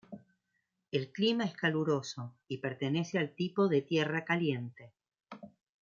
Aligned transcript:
El 0.91 1.11
clima 1.11 1.43
es 1.45 1.53
caluroso 1.53 2.33
y 2.47 2.57
pertenece 2.57 3.19
al 3.19 3.35
tipo 3.35 3.67
de 3.67 3.83
tierra 3.83 4.25
caliente. 4.25 4.93